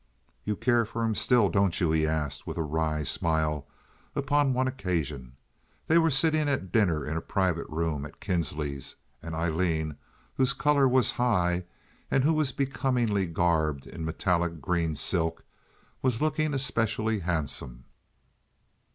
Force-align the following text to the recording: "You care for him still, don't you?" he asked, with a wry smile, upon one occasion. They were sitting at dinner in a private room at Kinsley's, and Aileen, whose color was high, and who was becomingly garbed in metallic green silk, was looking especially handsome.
"You 0.45 0.55
care 0.55 0.83
for 0.83 1.03
him 1.03 1.13
still, 1.13 1.47
don't 1.47 1.79
you?" 1.79 1.91
he 1.91 2.07
asked, 2.07 2.47
with 2.47 2.57
a 2.57 2.63
wry 2.63 3.03
smile, 3.03 3.67
upon 4.15 4.51
one 4.51 4.67
occasion. 4.67 5.33
They 5.85 5.99
were 5.99 6.09
sitting 6.09 6.49
at 6.49 6.71
dinner 6.71 7.05
in 7.05 7.17
a 7.17 7.21
private 7.21 7.67
room 7.69 8.03
at 8.07 8.19
Kinsley's, 8.19 8.95
and 9.21 9.35
Aileen, 9.35 9.97
whose 10.33 10.53
color 10.53 10.87
was 10.89 11.11
high, 11.11 11.65
and 12.09 12.23
who 12.23 12.33
was 12.33 12.51
becomingly 12.51 13.27
garbed 13.27 13.85
in 13.85 14.03
metallic 14.03 14.59
green 14.59 14.95
silk, 14.95 15.45
was 16.01 16.19
looking 16.19 16.55
especially 16.55 17.19
handsome. 17.19 17.83